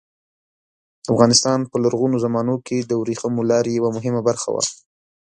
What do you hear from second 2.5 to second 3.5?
کې د ورېښمو